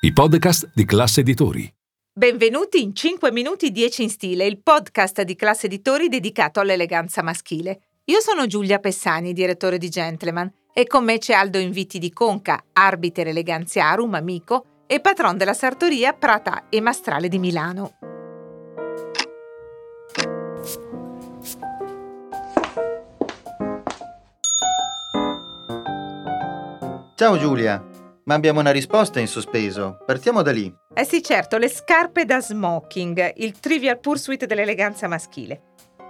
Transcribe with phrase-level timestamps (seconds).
[0.00, 1.68] i podcast di classe editori.
[2.12, 7.80] Benvenuti in 5 minuti 10 in stile, il podcast di classe editori dedicato all'eleganza maschile.
[8.04, 12.62] Io sono Giulia Pessani, direttore di Gentleman, e con me c'è Aldo Inviti di Conca,
[12.74, 17.94] arbiter eleganziarum, amico e patron della sartoria Prata e Mastrale di Milano.
[27.16, 27.84] Ciao Giulia,
[28.28, 30.02] ma abbiamo una risposta in sospeso.
[30.04, 30.72] Partiamo da lì.
[30.92, 35.62] Eh sì, certo, le scarpe da smoking, il trivial pursuit dell'eleganza maschile.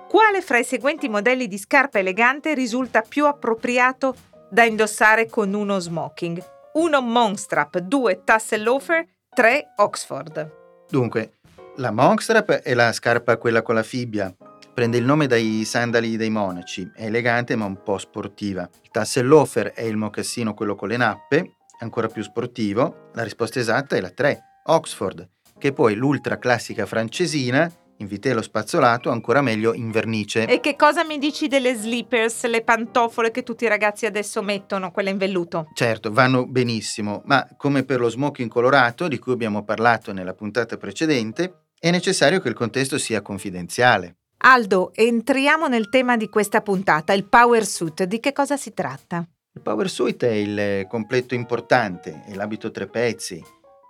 [0.09, 4.17] Quale fra i seguenti modelli di scarpa elegante risulta più appropriato
[4.51, 6.43] da indossare con uno smoking?
[6.73, 10.51] 1 Monstrap, 2 Tassel Loafer, 3 Oxford.
[10.91, 11.35] Dunque,
[11.77, 14.35] la Monkstrap è la scarpa quella con la fibbia.
[14.75, 16.91] Prende il nome dai sandali dei monaci.
[16.97, 18.69] È elegante ma un po' sportiva.
[18.83, 23.11] Il Tassel Loafer è il mocassino quello con le nappe, ancora più sportivo.
[23.15, 27.71] La risposta esatta è la 3, Oxford, che è poi l'ultra classica francesina
[28.01, 30.47] in vitello spazzolato, ancora meglio in vernice.
[30.47, 34.91] E che cosa mi dici delle slippers, le pantofole che tutti i ragazzi adesso mettono,
[34.91, 35.69] quelle in velluto?
[35.75, 40.77] Certo, vanno benissimo, ma come per lo smoking colorato, di cui abbiamo parlato nella puntata
[40.77, 44.19] precedente, è necessario che il contesto sia confidenziale.
[44.41, 48.05] Aldo, entriamo nel tema di questa puntata, il power suit.
[48.05, 49.27] Di che cosa si tratta?
[49.59, 53.43] Il power suit è il completo importante, è l'abito tre pezzi,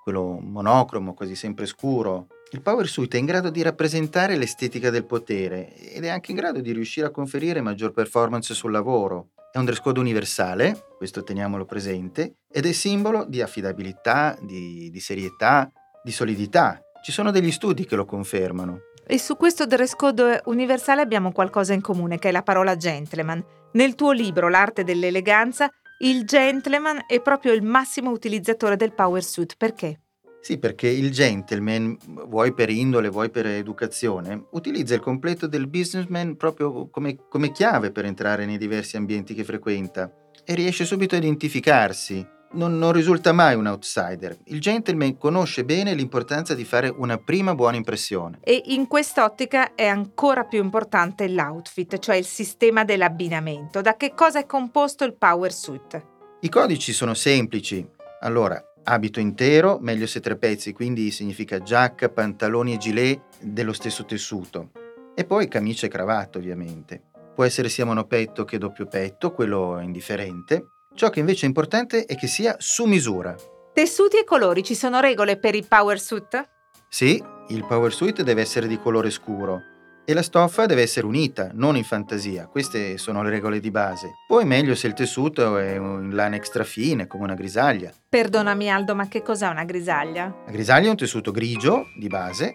[0.03, 2.29] quello monocromo, quasi sempre scuro.
[2.53, 6.39] Il power suit è in grado di rappresentare l'estetica del potere ed è anche in
[6.39, 9.33] grado di riuscire a conferire maggior performance sul lavoro.
[9.53, 15.01] È un dress code universale, questo teniamolo presente, ed è simbolo di affidabilità, di, di
[15.01, 15.71] serietà,
[16.03, 16.81] di solidità.
[17.03, 18.88] Ci sono degli studi che lo confermano.
[19.11, 23.43] E su questo dress code universale abbiamo qualcosa in comune, che è la parola gentleman.
[23.73, 25.71] Nel tuo libro L'arte dell'eleganza,
[26.01, 29.55] il gentleman è proprio il massimo utilizzatore del power suit.
[29.57, 30.01] Perché?
[30.43, 31.97] Sì, perché il gentleman,
[32.27, 37.91] vuoi per indole, vuoi per educazione, utilizza il completo del businessman proprio come, come chiave
[37.91, 40.13] per entrare nei diversi ambienti che frequenta
[40.45, 44.37] e riesce subito a identificarsi, non, non, risulta mai un outsider.
[44.45, 48.39] Il gentleman conosce bene l'importanza di fare una prima buona impressione.
[48.43, 53.81] E in quest'ottica è ancora più importante l'outfit, cioè il sistema dell'abbinamento.
[53.81, 56.03] Da che cosa è composto il power suit?
[56.41, 57.87] I codici sono semplici.
[58.21, 64.05] Allora, abito intero, meglio se tre pezzi, quindi significa giacca, pantaloni e gilet dello stesso
[64.05, 64.71] tessuto.
[65.15, 67.03] E poi camicia e cravatta, ovviamente.
[67.35, 70.78] Può essere sia monopetto che doppio petto, quello è indifferente.
[70.99, 73.33] Ciò che invece è importante è che sia su misura.
[73.73, 76.49] Tessuti e colori, ci sono regole per il power suit?
[76.89, 79.63] Sì, il power suit deve essere di colore scuro
[80.05, 82.49] e la stoffa deve essere unita, non in fantasia.
[82.49, 84.15] Queste sono le regole di base.
[84.27, 87.93] Poi meglio se il tessuto è in lana extra fine, come una grisaglia.
[88.09, 90.35] Perdonami Aldo, ma che cos'è una grisaglia?
[90.47, 92.55] La grisaglia è un tessuto grigio, di base,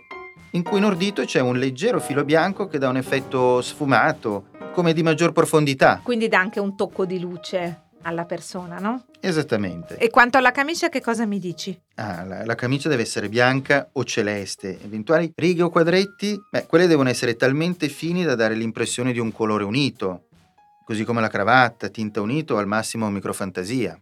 [0.51, 4.91] in cui in ordito c'è un leggero filo bianco che dà un effetto sfumato, come
[4.91, 6.01] di maggior profondità.
[6.03, 9.05] Quindi dà anche un tocco di luce alla persona, no?
[9.19, 9.97] Esattamente.
[9.97, 11.77] E quanto alla camicia, che cosa mi dici?
[11.95, 14.79] Ah, la, la, camicia deve essere bianca o celeste.
[14.83, 19.31] Eventuali righe o quadretti, beh, quelle devono essere talmente fini da dare l'impressione di un
[19.31, 20.27] colore unito,
[20.85, 23.99] così come la cravatta, tinta unito o al massimo microfantasia.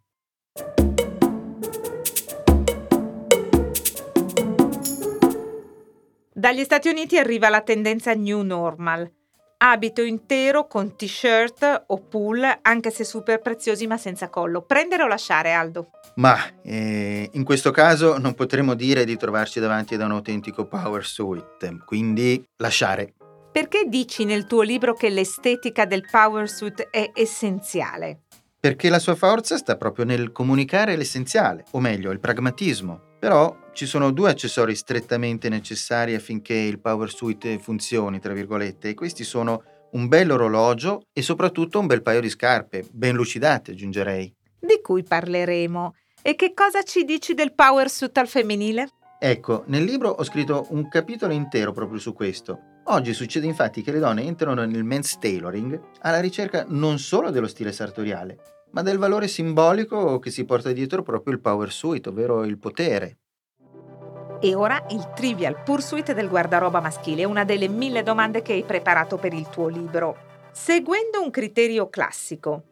[6.33, 9.09] Dagli Stati Uniti arriva la tendenza New Normal
[9.63, 14.61] abito intero con t-shirt o pull, anche se super preziosi ma senza collo.
[14.61, 15.89] Prendere o lasciare, Aldo?
[16.16, 21.06] Ma eh, in questo caso non potremo dire di trovarci davanti ad un autentico power
[21.06, 23.13] suit, quindi lasciare.
[23.51, 28.21] Perché dici nel tuo libro che l'estetica del power suit è essenziale?
[28.59, 33.09] Perché la sua forza sta proprio nel comunicare l'essenziale, o meglio, il pragmatismo.
[33.21, 38.94] Però ci sono due accessori strettamente necessari affinché il Power Suite funzioni, tra virgolette, e
[38.95, 44.33] questi sono un bel orologio e soprattutto un bel paio di scarpe, ben lucidate, aggiungerei.
[44.59, 45.94] Di cui parleremo.
[46.23, 48.89] E che cosa ci dici del Power Suit al femminile?
[49.19, 52.79] Ecco, nel libro ho scritto un capitolo intero proprio su questo.
[52.85, 57.47] Oggi succede infatti che le donne entrano nel men's tailoring alla ricerca non solo dello
[57.47, 62.44] stile sartoriale, ma del valore simbolico che si porta dietro proprio il power suite, ovvero
[62.44, 63.18] il potere.
[64.39, 69.18] E ora il Trivial Pursuit del guardaroba maschile, una delle mille domande che hai preparato
[69.18, 70.29] per il tuo libro.
[70.51, 72.63] Seguendo un criterio classico,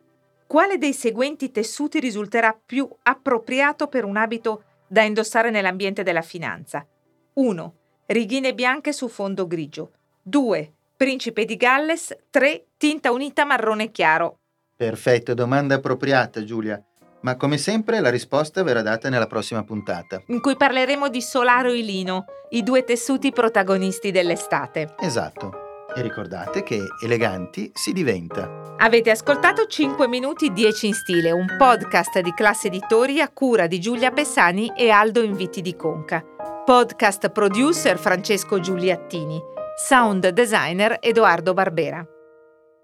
[0.48, 6.86] quale dei seguenti tessuti risulterà più appropriato per un abito da indossare nell'ambiente della finanza?
[7.34, 7.74] 1.
[8.08, 9.92] Righine bianche su fondo grigio.
[10.24, 10.74] 2.
[10.98, 12.18] Principe di Galles.
[12.32, 12.66] 3.
[12.78, 14.40] Tinta unita marrone chiaro.
[14.80, 16.82] Perfetto, domanda appropriata Giulia.
[17.24, 20.22] Ma come sempre la risposta verrà data nella prossima puntata.
[20.28, 24.96] In cui parleremo di Solaro e Lino, i due tessuti protagonisti dell'estate.
[25.02, 25.52] Esatto.
[25.94, 28.76] E ricordate che eleganti si diventa.
[28.78, 33.82] Avete ascoltato 5 minuti 10 in stile, un podcast di classe editori a cura di
[33.82, 36.24] Giulia Pessani e Aldo Inviti di Conca.
[36.64, 39.42] Podcast producer Francesco Giuliattini.
[39.76, 42.02] Sound designer Edoardo Barbera.